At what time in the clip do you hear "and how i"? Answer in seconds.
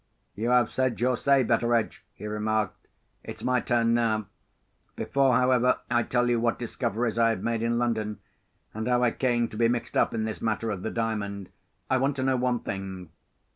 8.73-9.11